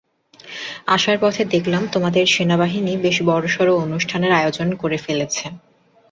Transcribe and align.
আসার 0.87 1.17
পথে 1.21 1.43
দেখলাম 1.45 1.83
তোমাদের 1.93 2.25
সেনাবাহিনী 2.27 2.93
বেশ 2.97 3.17
বড়সড় 3.29 3.71
অনুষ্ঠানের 3.77 4.31
আয়োজন 4.39 4.67
করে 4.75 4.97
ফেলেছে। 4.97 5.45